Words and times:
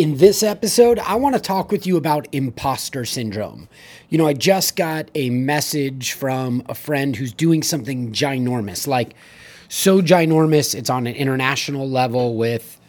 In 0.00 0.16
this 0.16 0.42
episode, 0.42 0.98
I 0.98 1.16
want 1.16 1.34
to 1.34 1.40
talk 1.42 1.70
with 1.70 1.86
you 1.86 1.98
about 1.98 2.26
imposter 2.32 3.04
syndrome. 3.04 3.68
You 4.08 4.16
know, 4.16 4.26
I 4.26 4.32
just 4.32 4.74
got 4.74 5.10
a 5.14 5.28
message 5.28 6.12
from 6.12 6.62
a 6.70 6.74
friend 6.74 7.14
who's 7.14 7.34
doing 7.34 7.62
something 7.62 8.10
ginormous, 8.10 8.86
like 8.86 9.12
so 9.68 10.00
ginormous, 10.00 10.74
it's 10.74 10.88
on 10.88 11.06
an 11.06 11.14
international 11.14 11.86
level 11.86 12.38
with, 12.38 12.80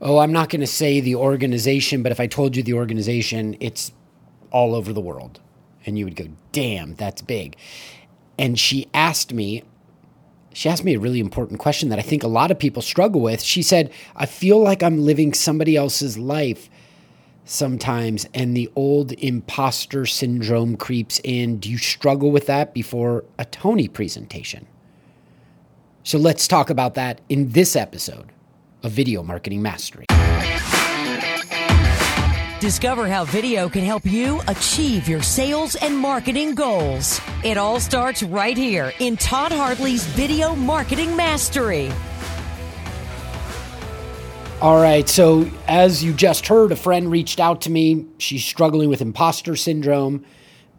oh, 0.00 0.16
I'm 0.16 0.32
not 0.32 0.48
going 0.48 0.62
to 0.62 0.66
say 0.66 0.98
the 0.98 1.14
organization, 1.14 2.02
but 2.02 2.10
if 2.10 2.18
I 2.18 2.26
told 2.26 2.56
you 2.56 2.62
the 2.62 2.72
organization, 2.72 3.54
it's 3.60 3.92
all 4.50 4.74
over 4.74 4.94
the 4.94 5.02
world. 5.02 5.40
And 5.84 5.98
you 5.98 6.06
would 6.06 6.16
go, 6.16 6.28
damn, 6.52 6.94
that's 6.94 7.20
big. 7.20 7.54
And 8.38 8.58
she 8.58 8.88
asked 8.94 9.34
me, 9.34 9.62
she 10.54 10.68
asked 10.68 10.84
me 10.84 10.94
a 10.94 11.00
really 11.00 11.18
important 11.18 11.58
question 11.58 11.88
that 11.88 11.98
I 11.98 12.02
think 12.02 12.22
a 12.22 12.28
lot 12.28 12.52
of 12.52 12.58
people 12.58 12.80
struggle 12.80 13.20
with. 13.20 13.42
She 13.42 13.60
said, 13.60 13.92
I 14.14 14.26
feel 14.26 14.60
like 14.60 14.84
I'm 14.84 15.04
living 15.04 15.34
somebody 15.34 15.76
else's 15.76 16.16
life 16.16 16.70
sometimes, 17.44 18.26
and 18.32 18.56
the 18.56 18.70
old 18.76 19.12
imposter 19.12 20.06
syndrome 20.06 20.76
creeps 20.76 21.20
in. 21.24 21.58
Do 21.58 21.68
you 21.68 21.76
struggle 21.76 22.30
with 22.30 22.46
that 22.46 22.72
before 22.72 23.24
a 23.36 23.44
Tony 23.44 23.88
presentation? 23.88 24.66
So 26.04 26.18
let's 26.18 26.46
talk 26.46 26.70
about 26.70 26.94
that 26.94 27.20
in 27.28 27.50
this 27.50 27.74
episode 27.74 28.30
of 28.82 28.92
Video 28.92 29.22
Marketing 29.24 29.60
Mastery. 29.60 30.06
Discover 32.64 33.08
how 33.08 33.26
video 33.26 33.68
can 33.68 33.84
help 33.84 34.06
you 34.06 34.40
achieve 34.48 35.06
your 35.06 35.20
sales 35.20 35.74
and 35.74 35.94
marketing 35.94 36.54
goals. 36.54 37.20
It 37.44 37.58
all 37.58 37.78
starts 37.78 38.22
right 38.22 38.56
here 38.56 38.90
in 39.00 39.18
Todd 39.18 39.52
Hartley's 39.52 40.06
Video 40.06 40.54
Marketing 40.54 41.14
Mastery. 41.14 41.92
All 44.62 44.80
right, 44.80 45.06
so 45.06 45.46
as 45.68 46.02
you 46.02 46.14
just 46.14 46.46
heard, 46.46 46.72
a 46.72 46.76
friend 46.76 47.10
reached 47.10 47.38
out 47.38 47.60
to 47.60 47.70
me. 47.70 48.06
She's 48.16 48.46
struggling 48.46 48.88
with 48.88 49.02
imposter 49.02 49.56
syndrome. 49.56 50.24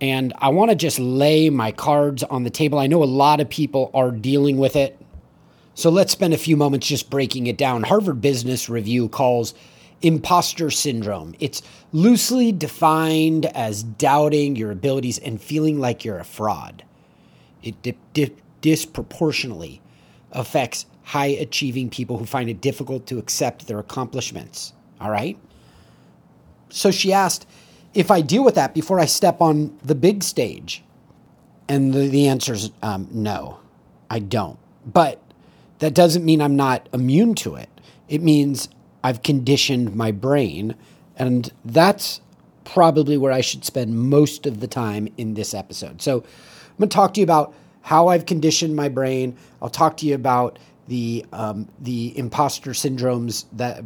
And 0.01 0.33
I 0.39 0.49
want 0.49 0.71
to 0.71 0.75
just 0.75 0.97
lay 0.97 1.51
my 1.51 1.71
cards 1.71 2.23
on 2.23 2.41
the 2.41 2.49
table. 2.49 2.79
I 2.79 2.87
know 2.87 3.03
a 3.03 3.05
lot 3.05 3.39
of 3.39 3.47
people 3.47 3.91
are 3.93 4.09
dealing 4.09 4.57
with 4.57 4.75
it. 4.75 4.99
So 5.75 5.91
let's 5.91 6.13
spend 6.13 6.33
a 6.33 6.37
few 6.39 6.57
moments 6.57 6.87
just 6.87 7.11
breaking 7.11 7.45
it 7.45 7.59
down. 7.59 7.83
Harvard 7.83 8.21
Business 8.21 8.69
Review 8.69 9.07
calls 9.07 9.53
imposter 10.05 10.69
syndrome. 10.69 11.33
It's 11.39 11.63
loosely 11.91 12.51
defined 12.51 13.47
as 13.47 13.81
doubting 13.81 14.55
your 14.55 14.69
abilities 14.69 15.17
and 15.17 15.41
feeling 15.41 15.79
like 15.79 16.05
you're 16.05 16.19
a 16.19 16.23
fraud. 16.23 16.83
It 17.63 17.81
di- 17.81 17.97
di- 18.13 18.35
disproportionately 18.61 19.81
affects 20.31 20.85
high 21.03 21.27
achieving 21.27 21.89
people 21.89 22.19
who 22.19 22.25
find 22.25 22.49
it 22.49 22.61
difficult 22.61 23.07
to 23.07 23.17
accept 23.17 23.67
their 23.67 23.79
accomplishments. 23.79 24.73
All 25.01 25.09
right? 25.09 25.39
So 26.69 26.91
she 26.91 27.11
asked 27.11 27.47
if 27.95 28.11
I 28.11 28.21
deal 28.21 28.43
with 28.43 28.55
that 28.55 28.75
before 28.75 28.99
I 28.99 29.05
step 29.05 29.41
on 29.41 29.75
the 29.83 29.95
big 29.95 30.21
stage. 30.21 30.83
And 31.67 31.93
the, 31.95 32.09
the 32.09 32.27
answer 32.27 32.53
is 32.53 32.69
um, 32.83 33.07
no, 33.11 33.57
I 34.09 34.19
don't. 34.19 34.59
But 34.85 35.19
that 35.79 35.95
doesn't 35.95 36.23
mean 36.23 36.41
I'm 36.41 36.55
not 36.55 36.87
immune 36.93 37.33
to 37.35 37.55
it. 37.55 37.69
It 38.07 38.21
means 38.21 38.69
I've 39.05 39.21
conditioned 39.21 39.95
my 39.95 40.09
brain. 40.09 40.73
And 41.15 41.51
that's 41.63 42.21
probably 42.63 43.17
where 43.17 43.31
I 43.31 43.41
should 43.41 43.63
spend 43.63 43.95
most 43.95 44.47
of 44.47 44.61
the 44.61 44.67
time 44.67 45.07
in 45.15 45.35
this 45.35 45.53
episode. 45.53 46.01
So 46.01 46.17
I'm 46.21 46.77
going 46.79 46.89
to 46.89 46.95
talk 46.95 47.13
to 47.13 47.19
you 47.19 47.23
about 47.23 47.53
how 47.81 48.07
I've 48.07 48.25
conditioned 48.25 48.75
my 48.75 48.89
brain. 48.89 49.37
I'll 49.61 49.69
talk 49.69 49.95
to 49.97 50.07
you 50.07 50.15
about 50.15 50.57
the 50.87 51.23
um, 51.31 51.67
the 51.79 52.17
imposter 52.17 52.71
syndromes 52.71 53.45
that 53.53 53.83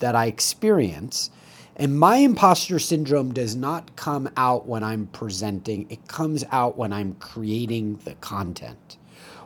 that 0.00 0.16
I 0.16 0.26
experience. 0.26 1.30
And 1.76 1.96
my 1.96 2.16
imposter 2.16 2.80
syndrome 2.80 3.32
does 3.32 3.54
not 3.54 3.94
come 3.94 4.28
out 4.36 4.66
when 4.66 4.82
I'm 4.82 5.06
presenting. 5.12 5.88
It 5.90 6.08
comes 6.08 6.42
out 6.50 6.76
when 6.76 6.92
I'm 6.92 7.14
creating 7.20 8.00
the 8.04 8.14
content. 8.16 8.96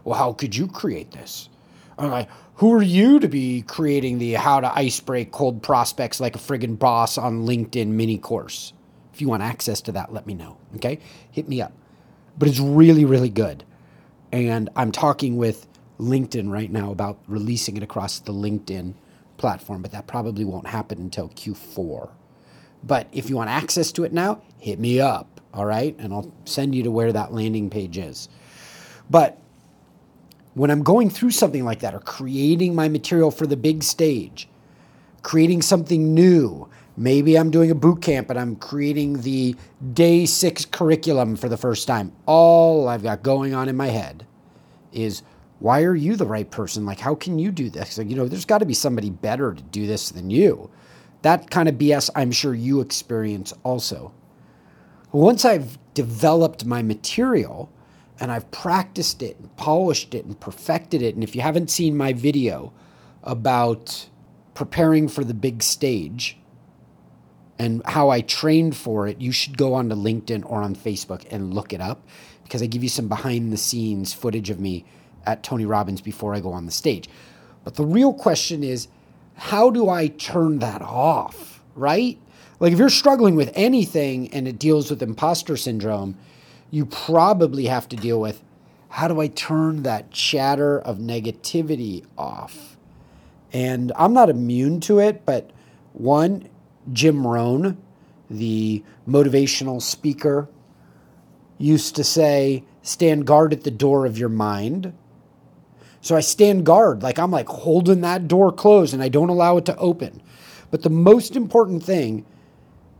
Well, 0.02 0.18
how 0.18 0.32
could 0.32 0.56
you 0.56 0.66
create 0.66 1.10
this? 1.10 1.50
I'm 1.98 2.10
like, 2.10 2.28
who 2.56 2.72
are 2.72 2.82
you 2.82 3.18
to 3.18 3.28
be 3.28 3.62
creating 3.62 4.18
the 4.18 4.34
how 4.34 4.60
to 4.60 4.72
ice 4.76 5.00
break 5.00 5.32
cold 5.32 5.62
prospects 5.62 6.20
like 6.20 6.36
a 6.36 6.38
friggin' 6.38 6.78
boss 6.78 7.18
on 7.18 7.46
LinkedIn 7.46 7.88
mini 7.88 8.18
course? 8.18 8.72
If 9.12 9.20
you 9.20 9.28
want 9.28 9.42
access 9.42 9.80
to 9.82 9.92
that, 9.92 10.12
let 10.12 10.26
me 10.26 10.34
know. 10.34 10.56
Okay? 10.76 10.98
Hit 11.30 11.48
me 11.48 11.60
up. 11.60 11.72
But 12.38 12.48
it's 12.48 12.60
really, 12.60 13.04
really 13.04 13.28
good. 13.28 13.64
And 14.32 14.70
I'm 14.76 14.92
talking 14.92 15.36
with 15.36 15.66
LinkedIn 15.98 16.50
right 16.50 16.70
now 16.70 16.90
about 16.90 17.18
releasing 17.28 17.76
it 17.76 17.82
across 17.82 18.18
the 18.18 18.32
LinkedIn 18.32 18.94
platform, 19.36 19.82
but 19.82 19.92
that 19.92 20.06
probably 20.06 20.44
won't 20.44 20.66
happen 20.66 20.98
until 20.98 21.28
Q4. 21.30 22.10
But 22.82 23.08
if 23.12 23.30
you 23.30 23.36
want 23.36 23.50
access 23.50 23.92
to 23.92 24.04
it 24.04 24.12
now, 24.12 24.42
hit 24.58 24.78
me 24.78 25.00
up. 25.00 25.40
All 25.52 25.64
right? 25.64 25.94
And 25.98 26.12
I'll 26.12 26.32
send 26.44 26.74
you 26.74 26.82
to 26.84 26.90
where 26.90 27.12
that 27.12 27.32
landing 27.32 27.70
page 27.70 27.98
is. 27.98 28.28
But 29.08 29.38
when 30.54 30.70
I'm 30.70 30.82
going 30.82 31.10
through 31.10 31.32
something 31.32 31.64
like 31.64 31.80
that 31.80 31.94
or 31.94 32.00
creating 32.00 32.74
my 32.74 32.88
material 32.88 33.30
for 33.30 33.46
the 33.46 33.56
big 33.56 33.82
stage, 33.82 34.48
creating 35.22 35.62
something 35.62 36.14
new, 36.14 36.68
maybe 36.96 37.36
I'm 37.36 37.50
doing 37.50 37.70
a 37.70 37.74
boot 37.74 38.02
camp 38.02 38.30
and 38.30 38.38
I'm 38.38 38.56
creating 38.56 39.22
the 39.22 39.56
day 39.92 40.26
six 40.26 40.64
curriculum 40.64 41.36
for 41.36 41.48
the 41.48 41.56
first 41.56 41.86
time. 41.86 42.12
All 42.26 42.88
I've 42.88 43.02
got 43.02 43.22
going 43.22 43.54
on 43.54 43.68
in 43.68 43.76
my 43.76 43.88
head 43.88 44.26
is 44.92 45.22
why 45.58 45.82
are 45.82 45.94
you 45.94 46.14
the 46.16 46.26
right 46.26 46.50
person? 46.50 46.84
Like, 46.86 47.00
how 47.00 47.14
can 47.14 47.38
you 47.38 47.50
do 47.50 47.70
this? 47.70 47.98
Like, 47.98 48.08
you 48.08 48.16
know, 48.16 48.28
there's 48.28 48.44
got 48.44 48.58
to 48.58 48.66
be 48.66 48.74
somebody 48.74 49.10
better 49.10 49.54
to 49.54 49.62
do 49.62 49.86
this 49.86 50.10
than 50.10 50.30
you. 50.30 50.70
That 51.22 51.50
kind 51.50 51.68
of 51.68 51.76
BS, 51.76 52.10
I'm 52.14 52.30
sure 52.30 52.54
you 52.54 52.80
experience 52.80 53.52
also. 53.62 54.12
Once 55.10 55.44
I've 55.44 55.78
developed 55.94 56.66
my 56.66 56.82
material, 56.82 57.70
and 58.20 58.30
I've 58.30 58.50
practiced 58.50 59.22
it 59.22 59.38
and 59.38 59.54
polished 59.56 60.14
it 60.14 60.24
and 60.24 60.38
perfected 60.38 61.02
it. 61.02 61.14
And 61.14 61.24
if 61.24 61.34
you 61.34 61.42
haven't 61.42 61.70
seen 61.70 61.96
my 61.96 62.12
video 62.12 62.72
about 63.22 64.08
preparing 64.54 65.08
for 65.08 65.24
the 65.24 65.34
big 65.34 65.62
stage 65.62 66.38
and 67.58 67.82
how 67.86 68.10
I 68.10 68.20
trained 68.20 68.76
for 68.76 69.06
it, 69.08 69.20
you 69.20 69.32
should 69.32 69.58
go 69.58 69.74
onto 69.74 69.96
LinkedIn 69.96 70.44
or 70.48 70.62
on 70.62 70.76
Facebook 70.76 71.26
and 71.30 71.52
look 71.54 71.72
it 71.72 71.80
up 71.80 72.06
because 72.44 72.62
I 72.62 72.66
give 72.66 72.82
you 72.82 72.88
some 72.88 73.08
behind 73.08 73.52
the 73.52 73.56
scenes 73.56 74.12
footage 74.12 74.50
of 74.50 74.60
me 74.60 74.84
at 75.26 75.42
Tony 75.42 75.64
Robbins 75.64 76.00
before 76.00 76.34
I 76.34 76.40
go 76.40 76.52
on 76.52 76.66
the 76.66 76.72
stage. 76.72 77.08
But 77.64 77.74
the 77.74 77.84
real 77.84 78.12
question 78.12 78.62
is 78.62 78.88
how 79.36 79.70
do 79.70 79.88
I 79.88 80.08
turn 80.08 80.60
that 80.60 80.82
off, 80.82 81.62
right? 81.74 82.18
Like 82.60 82.72
if 82.72 82.78
you're 82.78 82.90
struggling 82.90 83.34
with 83.34 83.50
anything 83.54 84.32
and 84.32 84.46
it 84.46 84.58
deals 84.58 84.90
with 84.90 85.02
imposter 85.02 85.56
syndrome, 85.56 86.16
you 86.74 86.84
probably 86.84 87.66
have 87.66 87.88
to 87.88 87.94
deal 87.96 88.20
with 88.20 88.42
how 88.88 89.06
do 89.06 89.20
I 89.20 89.28
turn 89.28 89.84
that 89.84 90.10
chatter 90.10 90.80
of 90.80 90.98
negativity 90.98 92.04
off? 92.18 92.76
And 93.52 93.92
I'm 93.96 94.12
not 94.12 94.28
immune 94.28 94.80
to 94.80 94.98
it, 94.98 95.24
but 95.24 95.50
one, 95.92 96.48
Jim 96.92 97.24
Rohn, 97.24 97.78
the 98.28 98.82
motivational 99.08 99.80
speaker, 99.80 100.48
used 101.58 101.94
to 101.94 102.02
say, 102.02 102.64
stand 102.82 103.24
guard 103.24 103.52
at 103.52 103.62
the 103.62 103.70
door 103.70 104.04
of 104.04 104.18
your 104.18 104.28
mind. 104.28 104.92
So 106.00 106.16
I 106.16 106.20
stand 106.20 106.66
guard, 106.66 107.04
like 107.04 107.20
I'm 107.20 107.30
like 107.30 107.48
holding 107.48 108.00
that 108.00 108.26
door 108.26 108.50
closed 108.50 108.94
and 108.94 109.02
I 109.02 109.08
don't 109.08 109.28
allow 109.28 109.56
it 109.58 109.64
to 109.66 109.76
open. 109.76 110.20
But 110.72 110.82
the 110.82 110.90
most 110.90 111.36
important 111.36 111.84
thing 111.84 112.26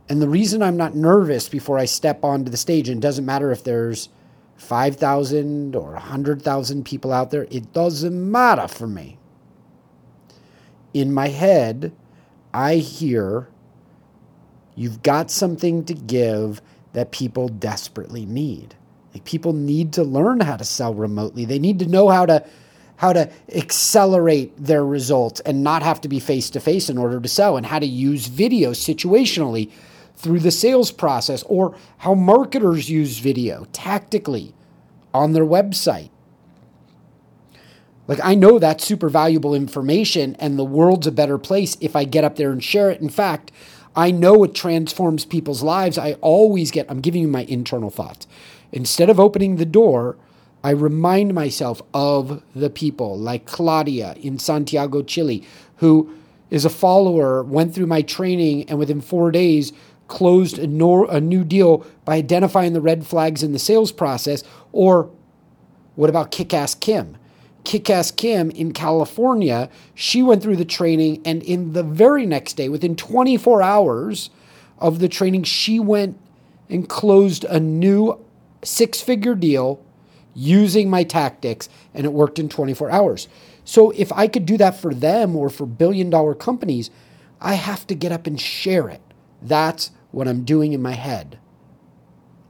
and 0.07 0.21
the 0.21 0.29
reason 0.29 0.61
I'm 0.61 0.77
not 0.77 0.95
nervous 0.95 1.49
before 1.49 1.79
I 1.79 1.85
step 1.85 2.23
onto 2.23 2.51
the 2.51 2.57
stage, 2.57 2.89
and 2.89 2.97
it 2.97 3.01
doesn't 3.01 3.25
matter 3.25 3.51
if 3.51 3.63
there's 3.63 4.09
5,000 4.57 5.75
or 5.75 5.93
100,000 5.93 6.85
people 6.85 7.11
out 7.11 7.31
there, 7.31 7.47
it 7.49 7.73
doesn't 7.73 8.31
matter 8.31 8.67
for 8.67 8.87
me. 8.87 9.17
In 10.93 11.13
my 11.13 11.27
head, 11.27 11.93
I 12.53 12.75
hear 12.75 13.49
you've 14.75 15.03
got 15.03 15.29
something 15.31 15.83
to 15.85 15.93
give 15.93 16.61
that 16.93 17.11
people 17.11 17.49
desperately 17.49 18.25
need. 18.25 18.75
Like 19.13 19.25
people 19.25 19.53
need 19.53 19.93
to 19.93 20.03
learn 20.03 20.39
how 20.39 20.55
to 20.55 20.63
sell 20.63 20.93
remotely. 20.93 21.45
They 21.45 21.59
need 21.59 21.79
to 21.79 21.87
know 21.87 22.09
how 22.09 22.25
to 22.25 22.45
how 22.97 23.11
to 23.11 23.29
accelerate 23.53 24.53
their 24.57 24.85
results 24.85 25.41
and 25.41 25.63
not 25.63 25.83
have 25.83 25.99
to 25.99 26.07
be 26.07 26.17
face 26.17 26.49
to 26.51 26.61
face 26.61 26.89
in 26.89 26.97
order 26.97 27.19
to 27.19 27.27
sell 27.27 27.57
and 27.57 27.65
how 27.65 27.77
to 27.77 27.85
use 27.85 28.27
video 28.27 28.71
situationally 28.71 29.69
through 30.15 30.39
the 30.39 30.51
sales 30.51 30.91
process 30.91 31.43
or 31.43 31.75
how 31.99 32.13
marketers 32.13 32.89
use 32.89 33.19
video 33.19 33.67
tactically 33.71 34.53
on 35.13 35.33
their 35.33 35.45
website. 35.45 36.09
Like, 38.07 38.19
I 38.23 38.35
know 38.35 38.59
that's 38.59 38.85
super 38.85 39.09
valuable 39.09 39.55
information, 39.55 40.35
and 40.35 40.59
the 40.59 40.63
world's 40.63 41.07
a 41.07 41.11
better 41.11 41.39
place 41.39 41.75
if 41.81 41.95
I 41.95 42.03
get 42.03 42.23
up 42.23 42.35
there 42.35 42.51
and 42.51 42.63
share 42.63 42.91
it. 42.91 43.01
In 43.01 43.09
fact, 43.09 43.51
I 43.95 44.11
know 44.11 44.43
it 44.43 44.53
transforms 44.53 45.25
people's 45.25 45.63
lives. 45.63 45.97
I 45.97 46.13
always 46.21 46.69
get, 46.69 46.85
I'm 46.89 47.01
giving 47.01 47.23
you 47.23 47.27
my 47.27 47.45
internal 47.45 47.89
thoughts. 47.89 48.27
Instead 48.71 49.09
of 49.09 49.19
opening 49.19 49.55
the 49.55 49.65
door, 49.65 50.17
I 50.63 50.71
remind 50.71 51.33
myself 51.33 51.81
of 51.93 52.43
the 52.55 52.69
people 52.69 53.17
like 53.17 53.45
Claudia 53.45 54.15
in 54.21 54.37
Santiago, 54.37 55.01
Chile, 55.01 55.43
who 55.77 56.13
is 56.49 56.65
a 56.65 56.69
follower, 56.69 57.41
went 57.43 57.73
through 57.73 57.87
my 57.87 58.01
training, 58.01 58.69
and 58.69 58.77
within 58.77 59.01
four 59.01 59.31
days 59.31 59.73
closed 60.07 60.57
a, 60.59 60.67
nor- 60.67 61.11
a 61.11 61.19
new 61.19 61.43
deal 61.43 61.85
by 62.03 62.15
identifying 62.15 62.73
the 62.73 62.81
red 62.81 63.05
flags 63.05 63.43
in 63.43 63.51
the 63.51 63.59
sales 63.59 63.91
process? 63.91 64.43
Or 64.71 65.09
what 65.95 66.09
about 66.09 66.31
Kick 66.31 66.53
Ass 66.53 66.75
Kim? 66.75 67.17
Kick 67.63 67.89
Ass 67.89 68.11
Kim 68.11 68.51
in 68.51 68.73
California, 68.73 69.69
she 69.95 70.21
went 70.21 70.43
through 70.43 70.57
the 70.57 70.65
training, 70.65 71.21
and 71.25 71.41
in 71.41 71.73
the 71.73 71.81
very 71.81 72.25
next 72.25 72.53
day, 72.53 72.69
within 72.69 72.95
24 72.95 73.63
hours 73.63 74.29
of 74.77 74.99
the 74.99 75.09
training, 75.09 75.43
she 75.43 75.79
went 75.79 76.17
and 76.69 76.87
closed 76.87 77.43
a 77.45 77.59
new 77.59 78.23
six 78.63 79.01
figure 79.01 79.35
deal 79.35 79.83
using 80.35 80.89
my 80.89 81.03
tactics, 81.03 81.67
and 81.93 82.05
it 82.05 82.13
worked 82.13 82.37
in 82.37 82.49
24 82.49 82.91
hours. 82.91 83.27
So 83.63 83.91
if 83.91 84.11
I 84.11 84.27
could 84.27 84.45
do 84.45 84.57
that 84.57 84.79
for 84.79 84.93
them 84.93 85.35
or 85.35 85.49
for 85.49 85.65
billion 85.65 86.09
dollar 86.09 86.35
companies, 86.35 86.91
I 87.41 87.55
have 87.55 87.87
to 87.87 87.95
get 87.95 88.11
up 88.11 88.27
and 88.27 88.39
share 88.39 88.89
it. 88.89 89.01
That's 89.45 89.91
what 90.11 90.27
I'm 90.27 90.43
doing 90.43 90.73
in 90.73 90.81
my 90.81 90.93
head. 90.93 91.39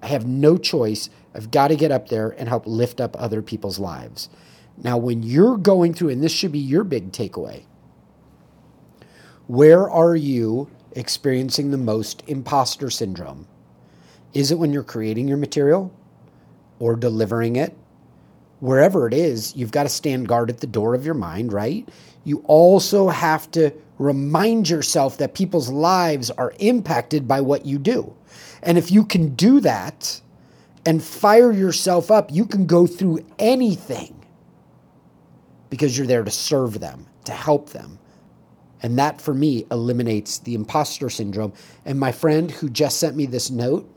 I 0.02 0.08
have 0.08 0.26
no 0.26 0.58
choice. 0.58 1.10
I've 1.34 1.52
got 1.52 1.68
to 1.70 1.76
get 1.76 1.92
up 1.92 2.10
there 2.10 2.30
and 2.30 2.48
help 2.48 2.66
lift 2.66 3.02
up 3.02 3.16
other 3.20 3.42
people's 3.42 3.80
lives. 3.80 4.30
Now, 4.82 4.98
when 4.98 5.24
you're 5.24 5.58
going 5.58 5.94
through, 5.94 6.10
and 6.10 6.24
this 6.24 6.32
should 6.32 6.52
be 6.52 6.60
your 6.60 6.84
big 6.84 7.12
takeaway, 7.12 7.64
where 9.48 9.90
are 9.90 10.16
you 10.16 10.70
experiencing 10.94 11.72
the 11.72 11.78
most 11.78 12.24
imposter 12.28 12.90
syndrome? 12.90 13.48
Is 14.34 14.52
it 14.52 14.60
when 14.60 14.72
you're 14.72 14.84
creating 14.84 15.28
your 15.28 15.38
material 15.38 15.94
or 16.80 16.96
delivering 16.96 17.56
it? 17.56 17.78
Wherever 18.60 19.08
it 19.08 19.14
is, 19.14 19.56
you've 19.56 19.72
got 19.72 19.84
to 19.84 19.90
stand 19.90 20.28
guard 20.28 20.50
at 20.50 20.60
the 20.60 20.68
door 20.68 20.96
of 20.96 21.06
your 21.06 21.14
mind, 21.14 21.52
right? 21.52 21.88
You 22.24 22.44
also 22.48 23.10
have 23.10 23.52
to 23.52 23.72
remind 23.98 24.70
yourself 24.70 25.18
that 25.18 25.34
people's 25.34 25.70
lives 25.70 26.32
are 26.32 26.54
impacted 26.60 27.28
by 27.28 27.42
what 27.42 27.66
you 27.66 27.78
do. 27.78 28.16
And 28.64 28.78
if 28.78 28.92
you 28.92 29.06
can 29.06 29.36
do 29.36 29.60
that 29.62 30.22
and 30.86 31.04
fire 31.04 31.52
yourself 31.52 32.12
up, 32.12 32.32
you 32.32 32.46
can 32.46 32.66
go 32.66 32.88
through 32.88 33.26
anything 33.40 34.26
because 35.70 35.98
you're 35.98 36.08
there 36.08 36.24
to 36.24 36.32
serve 36.32 36.80
them, 36.80 37.06
to 37.26 37.32
help 37.32 37.70
them. 37.72 38.00
And 38.82 38.98
that 39.00 39.20
for 39.22 39.34
me 39.34 39.66
eliminates 39.72 40.40
the 40.40 40.54
imposter 40.54 41.10
syndrome. 41.10 41.54
And 41.86 42.00
my 42.00 42.12
friend 42.12 42.52
who 42.52 42.70
just 42.70 43.00
sent 43.00 43.16
me 43.16 43.26
this 43.26 43.50
note, 43.50 43.90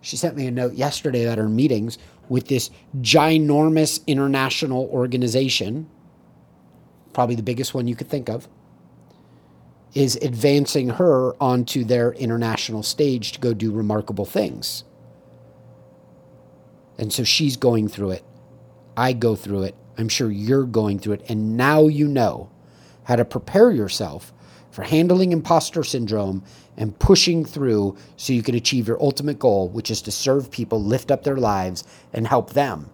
she 0.00 0.16
sent 0.16 0.36
me 0.36 0.46
a 0.46 0.50
note 0.50 0.74
yesterday 0.74 1.26
at 1.28 1.38
her 1.38 1.48
meetings 1.48 1.98
with 2.28 2.48
this 2.48 2.70
ginormous 3.00 4.04
international 4.06 4.88
organization, 4.92 5.88
probably 7.12 7.34
the 7.34 7.42
biggest 7.42 7.74
one 7.74 7.88
you 7.88 7.96
could 7.96 8.08
think 8.08 8.28
of, 8.28 8.48
is 9.94 10.16
advancing 10.16 10.90
her 10.90 11.34
onto 11.40 11.84
their 11.84 12.12
international 12.12 12.82
stage 12.82 13.32
to 13.32 13.40
go 13.40 13.54
do 13.54 13.72
remarkable 13.72 14.26
things. 14.26 14.84
And 16.98 17.12
so 17.12 17.24
she's 17.24 17.56
going 17.56 17.88
through 17.88 18.10
it. 18.10 18.24
I 18.96 19.12
go 19.12 19.36
through 19.36 19.62
it. 19.62 19.74
I'm 19.98 20.08
sure 20.08 20.30
you're 20.30 20.64
going 20.64 20.98
through 20.98 21.14
it. 21.14 21.24
And 21.28 21.56
now 21.56 21.86
you 21.86 22.08
know 22.08 22.50
how 23.04 23.16
to 23.16 23.24
prepare 23.24 23.70
yourself 23.70 24.32
for 24.76 24.82
handling 24.82 25.32
imposter 25.32 25.82
syndrome 25.82 26.44
and 26.76 26.98
pushing 26.98 27.46
through 27.46 27.96
so 28.18 28.34
you 28.34 28.42
can 28.42 28.54
achieve 28.54 28.86
your 28.86 29.02
ultimate 29.02 29.38
goal, 29.38 29.70
which 29.70 29.90
is 29.90 30.02
to 30.02 30.10
serve 30.10 30.50
people, 30.50 30.84
lift 30.84 31.10
up 31.10 31.22
their 31.22 31.38
lives, 31.38 31.82
and 32.12 32.26
help 32.26 32.52
them 32.52 32.90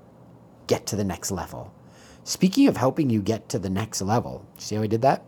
get 0.69 0.87
to 0.87 0.95
the 0.95 1.03
next 1.03 1.33
level. 1.33 1.75
Speaking 2.23 2.69
of 2.69 2.77
helping 2.77 3.11
you 3.11 3.21
get 3.21 3.49
to 3.49 3.59
the 3.59 3.69
next 3.69 4.01
level, 4.01 4.47
see 4.59 4.77
how 4.77 4.83
I 4.83 4.87
did 4.87 5.03
that? 5.03 5.25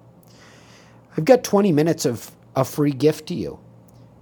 I've 1.16 1.24
got 1.24 1.42
20 1.42 1.72
minutes 1.72 2.04
of 2.04 2.30
a 2.54 2.64
free 2.64 2.92
gift 2.92 3.26
to 3.30 3.34
you. 3.34 3.58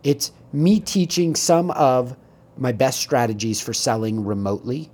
It's 0.02 0.32
me 0.54 0.80
teaching 0.80 1.34
some 1.34 1.70
of 1.72 2.16
my 2.56 2.72
best 2.72 2.98
strategies 3.00 3.60
for 3.60 3.74
selling 3.74 4.24
remotely. 4.24 4.90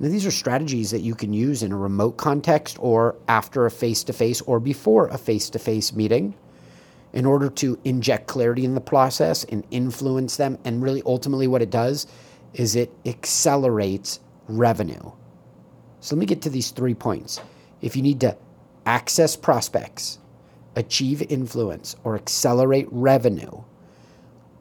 Now, 0.00 0.08
these 0.08 0.26
are 0.26 0.32
strategies 0.32 0.90
that 0.90 1.00
you 1.00 1.14
can 1.14 1.32
use 1.32 1.62
in 1.62 1.70
a 1.70 1.76
remote 1.76 2.16
context 2.16 2.76
or 2.80 3.16
after 3.28 3.64
a 3.64 3.70
face 3.70 4.02
to 4.04 4.12
face 4.12 4.40
or 4.40 4.58
before 4.58 5.06
a 5.08 5.18
face 5.18 5.48
to 5.50 5.58
face 5.58 5.92
meeting 5.92 6.34
in 7.12 7.24
order 7.24 7.48
to 7.48 7.78
inject 7.84 8.26
clarity 8.26 8.64
in 8.64 8.74
the 8.74 8.80
process 8.80 9.44
and 9.44 9.64
influence 9.70 10.36
them. 10.36 10.58
And 10.64 10.82
really, 10.82 11.02
ultimately, 11.06 11.46
what 11.46 11.62
it 11.62 11.70
does 11.70 12.08
is 12.54 12.74
it 12.74 12.92
accelerates 13.06 14.18
revenue. 14.48 15.12
So, 16.00 16.16
let 16.16 16.20
me 16.20 16.26
get 16.26 16.42
to 16.42 16.50
these 16.50 16.72
three 16.72 16.94
points. 16.94 17.40
If 17.80 17.94
you 17.94 18.02
need 18.02 18.20
to 18.20 18.36
access 18.86 19.36
prospects, 19.36 20.18
achieve 20.74 21.22
influence, 21.30 21.94
or 22.02 22.16
accelerate 22.16 22.88
revenue, 22.90 23.62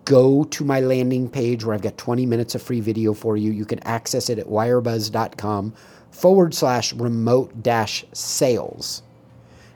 go 0.06 0.44
to 0.46 0.64
my 0.64 0.80
landing 0.80 1.30
page 1.30 1.64
where 1.64 1.74
I've 1.74 1.82
got 1.82 1.98
20 1.98 2.26
minutes 2.26 2.56
of 2.56 2.62
free 2.62 2.82
video 2.82 3.14
for 3.14 3.38
you. 3.38 3.52
You 3.52 3.66
can 3.66 3.80
access 3.80 4.30
it 4.30 4.40
at 4.40 4.48
wirebuzz.com 4.48 5.74
forward 6.12 6.54
slash 6.54 6.94
remote 6.94 7.64
dash 7.64 8.06
sales 8.14 9.02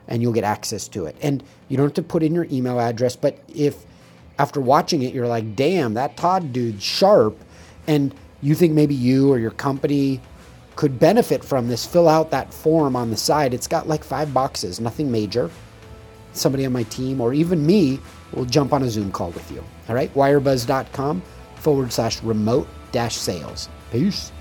and 0.06 0.22
you'll 0.22 0.32
get 0.32 0.44
access 0.44 0.88
to 0.88 1.06
it. 1.06 1.16
And 1.20 1.42
you 1.68 1.76
don't 1.76 1.86
have 1.86 1.94
to 1.94 2.02
put 2.02 2.22
in 2.22 2.34
your 2.34 2.46
email 2.50 2.80
address, 2.80 3.16
but 3.16 3.38
if 3.48 3.84
after 4.38 4.60
watching 4.60 5.02
it, 5.02 5.12
you're 5.12 5.26
like, 5.26 5.56
damn, 5.56 5.94
that 5.94 6.16
Todd 6.16 6.52
dude's 6.52 6.82
sharp, 6.82 7.36
and 7.86 8.14
you 8.40 8.54
think 8.54 8.72
maybe 8.72 8.94
you 8.94 9.32
or 9.32 9.38
your 9.38 9.50
company 9.50 10.20
could 10.76 10.98
benefit 10.98 11.44
from 11.44 11.68
this, 11.68 11.84
fill 11.84 12.08
out 12.08 12.30
that 12.30 12.54
form 12.54 12.94
on 12.94 13.10
the 13.10 13.16
side. 13.16 13.52
It's 13.52 13.66
got 13.66 13.88
like 13.88 14.04
five 14.04 14.32
boxes, 14.32 14.80
nothing 14.80 15.10
major. 15.10 15.50
Somebody 16.32 16.66
on 16.66 16.72
my 16.72 16.84
team 16.84 17.20
or 17.20 17.34
even 17.34 17.64
me 17.66 18.00
will 18.32 18.44
jump 18.44 18.72
on 18.72 18.82
a 18.82 18.90
Zoom 18.90 19.10
call 19.10 19.30
with 19.30 19.50
you. 19.50 19.64
All 19.88 19.94
right, 19.94 20.12
wirebuzz.com 20.14 21.22
forward 21.56 21.92
slash 21.92 22.22
remote 22.22 22.68
dash 22.92 23.16
sales. 23.16 23.68
Peace. 23.90 24.32